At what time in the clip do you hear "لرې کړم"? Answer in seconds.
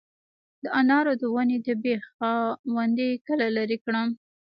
3.57-4.09